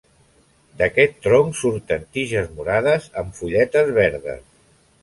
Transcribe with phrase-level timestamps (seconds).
[0.79, 4.47] D'aquest tronc surten tiges morades amb fulletes verdes.